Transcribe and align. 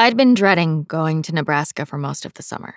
I'd 0.00 0.16
been 0.16 0.32
dreading 0.32 0.84
going 0.84 1.20
to 1.24 1.34
Nebraska 1.34 1.84
for 1.84 1.98
most 1.98 2.24
of 2.24 2.32
the 2.32 2.42
summer. 2.42 2.76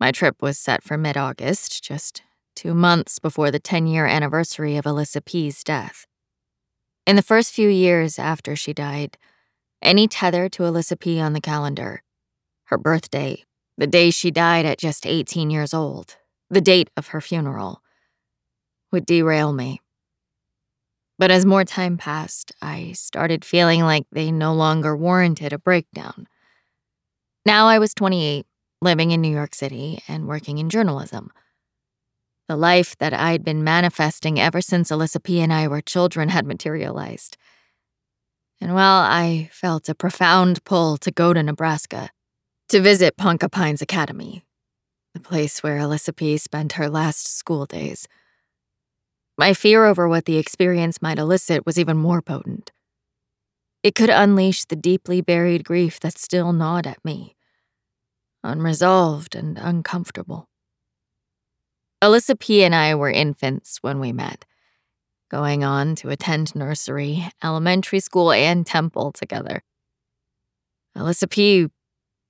My 0.00 0.10
trip 0.10 0.40
was 0.40 0.58
set 0.58 0.82
for 0.82 0.96
mid 0.96 1.18
August, 1.18 1.84
just 1.84 2.22
two 2.56 2.72
months 2.72 3.18
before 3.18 3.50
the 3.50 3.58
10 3.58 3.86
year 3.86 4.06
anniversary 4.06 4.78
of 4.78 4.86
Elissa 4.86 5.20
P.'s 5.20 5.62
death. 5.62 6.06
In 7.06 7.16
the 7.16 7.20
first 7.20 7.52
few 7.52 7.68
years 7.68 8.18
after 8.18 8.56
she 8.56 8.72
died, 8.72 9.18
any 9.82 10.08
tether 10.08 10.48
to 10.48 10.64
Elissa 10.64 10.96
P. 10.96 11.20
on 11.20 11.34
the 11.34 11.42
calendar, 11.42 12.02
her 12.68 12.78
birthday, 12.78 13.44
the 13.76 13.86
day 13.86 14.10
she 14.10 14.30
died 14.30 14.64
at 14.64 14.78
just 14.78 15.06
18 15.06 15.50
years 15.50 15.74
old, 15.74 16.16
the 16.48 16.62
date 16.62 16.88
of 16.96 17.08
her 17.08 17.20
funeral, 17.20 17.82
would 18.90 19.04
derail 19.04 19.52
me. 19.52 19.82
But 21.18 21.30
as 21.30 21.46
more 21.46 21.64
time 21.64 21.96
passed, 21.96 22.52
I 22.60 22.92
started 22.92 23.44
feeling 23.44 23.82
like 23.82 24.06
they 24.10 24.32
no 24.32 24.52
longer 24.52 24.96
warranted 24.96 25.52
a 25.52 25.58
breakdown. 25.58 26.26
Now 27.46 27.66
I 27.66 27.78
was 27.78 27.94
28, 27.94 28.46
living 28.80 29.10
in 29.10 29.20
New 29.20 29.32
York 29.32 29.54
City 29.54 30.02
and 30.08 30.26
working 30.26 30.58
in 30.58 30.70
journalism. 30.70 31.30
The 32.48 32.56
life 32.56 32.96
that 32.98 33.14
I'd 33.14 33.44
been 33.44 33.64
manifesting 33.64 34.40
ever 34.40 34.60
since 34.60 34.90
Elissa 34.90 35.20
P 35.20 35.40
and 35.40 35.52
I 35.52 35.68
were 35.68 35.80
children 35.80 36.30
had 36.30 36.46
materialized. 36.46 37.36
And 38.60 38.74
while 38.74 39.02
I 39.02 39.48
felt 39.52 39.88
a 39.88 39.94
profound 39.94 40.64
pull 40.64 40.96
to 40.98 41.10
go 41.10 41.32
to 41.32 41.42
Nebraska, 41.42 42.10
to 42.68 42.80
visit 42.80 43.16
Ponca 43.16 43.48
Pines 43.48 43.82
Academy, 43.82 44.44
the 45.14 45.20
place 45.20 45.62
where 45.62 45.78
Alyssa 45.78 46.14
P 46.14 46.36
spent 46.38 46.72
her 46.72 46.88
last 46.88 47.26
school 47.26 47.66
days, 47.66 48.08
my 49.36 49.52
fear 49.52 49.84
over 49.84 50.08
what 50.08 50.26
the 50.26 50.36
experience 50.36 51.02
might 51.02 51.18
elicit 51.18 51.66
was 51.66 51.78
even 51.78 51.96
more 51.96 52.22
potent. 52.22 52.70
It 53.82 53.94
could 53.94 54.10
unleash 54.10 54.64
the 54.64 54.76
deeply 54.76 55.20
buried 55.20 55.64
grief 55.64 56.00
that 56.00 56.16
still 56.16 56.52
gnawed 56.52 56.86
at 56.86 57.04
me, 57.04 57.36
unresolved 58.42 59.34
and 59.34 59.58
uncomfortable. 59.58 60.48
Elissa 62.00 62.36
P. 62.36 62.64
and 62.64 62.74
I 62.74 62.94
were 62.94 63.10
infants 63.10 63.78
when 63.82 63.98
we 63.98 64.12
met, 64.12 64.44
going 65.30 65.64
on 65.64 65.96
to 65.96 66.10
attend 66.10 66.54
nursery, 66.54 67.28
elementary 67.42 68.00
school, 68.00 68.30
and 68.30 68.66
temple 68.66 69.12
together. 69.12 69.62
Elissa 70.94 71.26
P. 71.26 71.68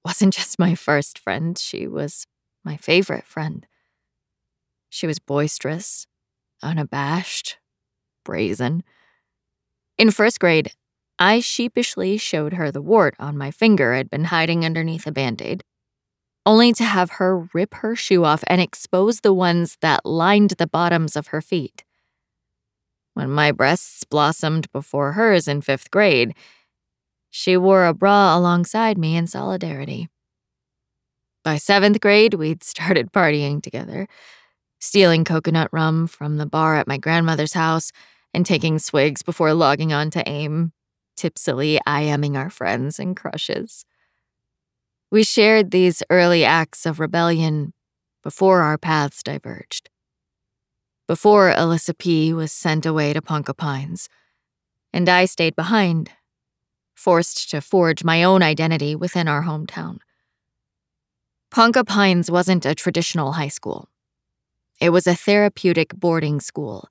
wasn't 0.04 0.34
just 0.38 0.58
my 0.58 0.74
first 0.74 1.18
friend, 1.18 1.58
she 1.58 1.86
was 1.86 2.26
my 2.64 2.76
favorite 2.76 3.26
friend. 3.26 3.66
She 4.88 5.06
was 5.06 5.18
boisterous, 5.18 6.06
unabashed, 6.64 7.58
brazen. 8.24 8.82
In 9.96 10.10
first 10.10 10.40
grade, 10.40 10.72
I 11.18 11.38
sheepishly 11.38 12.16
showed 12.16 12.54
her 12.54 12.72
the 12.72 12.82
wart 12.82 13.14
on 13.20 13.38
my 13.38 13.52
finger 13.52 13.94
I'd 13.94 14.10
been 14.10 14.24
hiding 14.24 14.64
underneath 14.64 15.06
a 15.06 15.12
band 15.12 15.40
aid 15.40 15.62
only 16.46 16.72
to 16.74 16.84
have 16.84 17.12
her 17.12 17.48
rip 17.54 17.74
her 17.74 17.96
shoe 17.96 18.24
off 18.24 18.44
and 18.46 18.60
expose 18.60 19.20
the 19.20 19.32
ones 19.32 19.76
that 19.80 20.04
lined 20.04 20.50
the 20.50 20.66
bottoms 20.66 21.16
of 21.16 21.28
her 21.28 21.40
feet. 21.40 21.84
When 23.14 23.30
my 23.30 23.52
breasts 23.52 24.04
blossomed 24.04 24.70
before 24.72 25.12
hers 25.12 25.48
in 25.48 25.62
fifth 25.62 25.90
grade, 25.90 26.34
she 27.30 27.56
wore 27.56 27.86
a 27.86 27.94
bra 27.94 28.36
alongside 28.36 28.98
me 28.98 29.16
in 29.16 29.26
solidarity. 29.26 30.08
By 31.42 31.56
seventh 31.56 32.00
grade, 32.00 32.34
we'd 32.34 32.62
started 32.64 33.12
partying 33.12 33.62
together, 33.62 34.06
stealing 34.84 35.24
coconut 35.24 35.70
rum 35.72 36.06
from 36.06 36.36
the 36.36 36.44
bar 36.44 36.76
at 36.76 36.86
my 36.86 36.98
grandmother's 36.98 37.54
house 37.54 37.90
and 38.34 38.44
taking 38.44 38.78
swigs 38.78 39.22
before 39.22 39.54
logging 39.54 39.94
on 39.94 40.10
to 40.10 40.28
AIM, 40.28 40.72
tipsily 41.16 41.80
IMing 41.86 42.36
our 42.36 42.50
friends 42.50 42.98
and 42.98 43.16
crushes. 43.16 43.86
We 45.10 45.24
shared 45.24 45.70
these 45.70 46.02
early 46.10 46.44
acts 46.44 46.84
of 46.84 47.00
rebellion 47.00 47.72
before 48.22 48.60
our 48.60 48.76
paths 48.76 49.22
diverged. 49.22 49.88
Before 51.08 51.50
Elissa 51.50 51.94
P. 51.94 52.34
was 52.34 52.52
sent 52.52 52.84
away 52.84 53.14
to 53.14 53.22
Ponca 53.22 53.54
Pines, 53.54 54.10
and 54.92 55.08
I 55.08 55.24
stayed 55.24 55.56
behind, 55.56 56.10
forced 56.94 57.48
to 57.50 57.62
forge 57.62 58.04
my 58.04 58.22
own 58.22 58.42
identity 58.42 58.94
within 58.94 59.28
our 59.28 59.44
hometown. 59.44 59.98
Ponca 61.50 61.84
Pines 61.84 62.30
wasn't 62.30 62.66
a 62.66 62.74
traditional 62.74 63.32
high 63.32 63.48
school. 63.48 63.88
It 64.80 64.90
was 64.90 65.06
a 65.06 65.14
therapeutic 65.14 65.94
boarding 65.94 66.40
school 66.40 66.88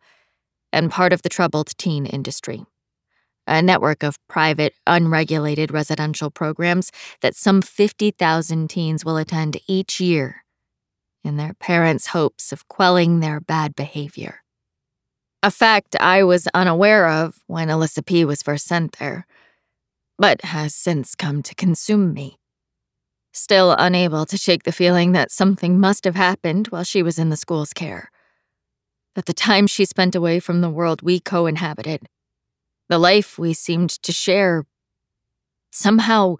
and 0.72 0.92
part 0.92 1.14
of 1.14 1.22
the 1.22 1.30
troubled 1.30 1.78
teen 1.78 2.06
industry 2.06 2.66
a 3.46 3.62
network 3.62 4.04
of 4.04 4.18
private, 4.28 4.74
unregulated 4.88 5.72
residential 5.72 6.32
programs 6.32 6.92
that 7.22 7.36
some 7.36 7.62
50,000 7.62 8.70
teens 8.70 9.04
will 9.04 9.18
attend 9.18 9.58
each 9.68 10.00
year 10.00 10.44
in 11.24 11.38
their 11.38 11.54
parents' 11.54 12.08
hopes 12.08 12.52
of 12.52 12.68
quelling 12.68 13.20
their 13.20 13.40
bad 13.40 13.76
behavior. 13.76 14.44
A 15.42 15.52
fact 15.52 15.96
I 16.00 16.24
was 16.24 16.48
unaware 16.54 17.10
of 17.10 17.44
when 17.48 17.70
Elissa 17.70 18.02
P. 18.02 18.24
was 18.24 18.42
first 18.42 18.66
sent 18.66 18.94
there, 18.94 19.26
but 20.18 20.46
has 20.46 20.74
since 20.74 21.16
come 21.16 21.44
to 21.44 21.56
consume 21.56 22.14
me. 22.14 22.40
Still 23.34 23.76
unable 23.78 24.26
to 24.28 24.38
shake 24.38 24.64
the 24.64 24.72
feeling 24.72 25.12
that 25.12 25.32
something 25.32 25.80
must 25.80 26.06
have 26.06 26.16
happened 26.16 26.68
while 26.68 26.84
she 26.84 27.02
was 27.02 27.18
in 27.18 27.30
the 27.30 27.36
school's 27.38 27.74
care. 27.74 28.12
That 29.16 29.26
the 29.26 29.34
time 29.34 29.66
she 29.68 29.86
spent 29.86 30.16
away 30.16 30.40
from 30.40 30.62
the 30.62 30.70
world 30.70 31.02
we 31.02 31.20
co 31.20 31.48
inhabited 31.48 32.08
the 32.90 33.00
life 33.00 33.40
we 33.40 33.54
seemed 33.54 33.90
to 33.90 34.12
share, 34.12 34.66
somehow, 35.72 36.36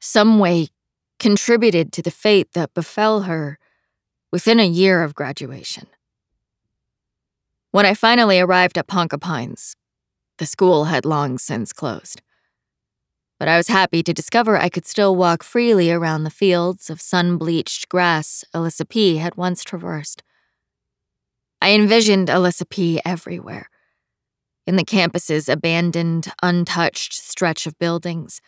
some 0.00 0.38
way, 0.40 0.68
contributed 1.20 1.92
to 1.92 2.02
the 2.02 2.10
fate 2.10 2.52
that 2.52 2.74
befell 2.74 3.22
her 3.22 3.58
within 4.32 4.58
a 4.58 4.66
year 4.66 5.02
of 5.04 5.14
graduation. 5.14 5.86
When 7.70 7.86
I 7.86 7.94
finally 7.94 8.40
arrived 8.40 8.78
at 8.78 8.86
Ponca 8.86 9.18
Pines, 9.18 9.76
the 10.38 10.46
school 10.46 10.86
had 10.86 11.04
long 11.04 11.38
since 11.38 11.72
closed. 11.72 12.22
But 13.38 13.48
I 13.48 13.56
was 13.56 13.68
happy 13.68 14.02
to 14.02 14.12
discover 14.12 14.56
I 14.56 14.68
could 14.68 14.86
still 14.86 15.14
walk 15.14 15.42
freely 15.42 15.90
around 15.92 16.24
the 16.24 16.30
fields 16.30 16.90
of 16.90 17.00
sun 17.00 17.36
bleached 17.36 17.88
grass 17.88 18.44
Elissa 18.52 18.84
P. 18.84 19.16
had 19.16 19.36
once 19.36 19.62
traversed. 19.62 20.22
I 21.62 21.72
envisioned 21.72 22.30
Elissa 22.30 22.66
P. 22.66 23.00
everywhere 23.04 23.68
in 24.68 24.76
the 24.76 24.84
campus's 24.84 25.48
abandoned, 25.48 26.30
untouched 26.42 27.14
stretch 27.14 27.66
of 27.66 27.78
buildings, 27.78 28.42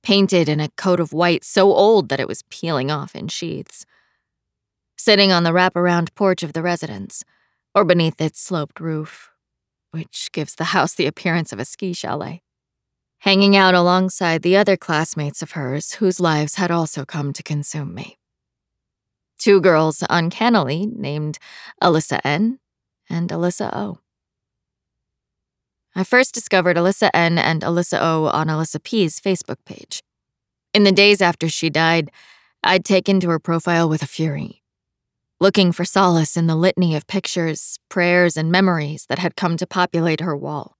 painted 0.00 0.48
in 0.48 0.60
a 0.60 0.68
coat 0.76 1.00
of 1.00 1.12
white 1.12 1.42
so 1.42 1.72
old 1.72 2.08
that 2.08 2.20
it 2.20 2.28
was 2.28 2.44
peeling 2.50 2.88
off 2.88 3.16
in 3.16 3.26
sheaths. 3.26 3.84
Sitting 4.96 5.32
on 5.32 5.42
the 5.42 5.50
wraparound 5.50 6.14
porch 6.14 6.44
of 6.44 6.52
the 6.52 6.62
residence, 6.62 7.24
or 7.74 7.84
beneath 7.84 8.20
its 8.20 8.40
sloped 8.40 8.78
roof, 8.78 9.32
which 9.90 10.28
gives 10.30 10.54
the 10.54 10.66
house 10.66 10.94
the 10.94 11.06
appearance 11.06 11.52
of 11.52 11.58
a 11.58 11.64
ski 11.64 11.92
chalet. 11.92 12.42
Hanging 13.20 13.54
out 13.54 13.74
alongside 13.74 14.40
the 14.40 14.56
other 14.56 14.78
classmates 14.78 15.42
of 15.42 15.50
hers 15.50 15.92
whose 15.92 16.20
lives 16.20 16.54
had 16.54 16.70
also 16.70 17.04
come 17.04 17.34
to 17.34 17.42
consume 17.42 17.94
me. 17.94 18.16
Two 19.38 19.60
girls 19.60 20.02
uncannily 20.08 20.86
named 20.86 21.38
Alyssa 21.82 22.20
N 22.24 22.60
and 23.10 23.28
Alyssa 23.28 23.76
O. 23.76 23.98
I 25.94 26.02
first 26.02 26.32
discovered 26.32 26.78
Alyssa 26.78 27.10
N 27.12 27.36
and 27.36 27.60
Alyssa 27.60 27.98
O 28.00 28.28
on 28.28 28.48
Elissa 28.48 28.80
P's 28.80 29.20
Facebook 29.20 29.58
page. 29.66 30.02
In 30.72 30.84
the 30.84 30.92
days 30.92 31.20
after 31.20 31.46
she 31.46 31.68
died, 31.68 32.10
I'd 32.64 32.86
taken 32.86 33.20
to 33.20 33.28
her 33.28 33.38
profile 33.38 33.86
with 33.86 34.02
a 34.02 34.06
fury, 34.06 34.62
looking 35.40 35.72
for 35.72 35.84
solace 35.84 36.38
in 36.38 36.46
the 36.46 36.56
litany 36.56 36.96
of 36.96 37.06
pictures, 37.06 37.78
prayers, 37.90 38.38
and 38.38 38.50
memories 38.50 39.04
that 39.10 39.18
had 39.18 39.36
come 39.36 39.58
to 39.58 39.66
populate 39.66 40.20
her 40.20 40.34
wall. 40.34 40.78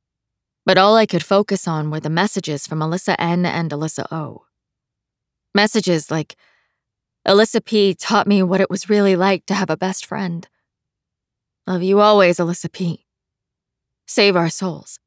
But 0.71 0.79
all 0.79 0.95
I 0.95 1.05
could 1.05 1.25
focus 1.25 1.67
on 1.67 1.91
were 1.91 1.99
the 1.99 2.09
messages 2.09 2.65
from 2.65 2.79
Alyssa 2.79 3.17
N 3.19 3.45
and 3.45 3.73
Alyssa 3.73 4.07
O. 4.13 4.45
Messages 5.53 6.13
like, 6.13 6.37
Elissa 7.27 7.61
P 7.61 7.93
taught 7.93 8.29
me 8.29 8.41
what 8.45 8.61
it 8.61 8.71
was 8.71 8.89
really 8.89 9.17
like 9.17 9.47
to 9.47 9.55
have 9.55 9.69
a 9.69 9.77
best 9.77 10.07
friend. 10.07 10.47
Love 11.67 11.83
you 11.83 11.99
always, 11.99 12.39
Elissa 12.39 12.69
P. 12.69 13.05
Save 14.07 14.37
our 14.37 14.49
souls. 14.49 15.01